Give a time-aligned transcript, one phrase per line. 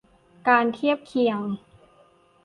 [0.47, 1.39] การเทียบเคียง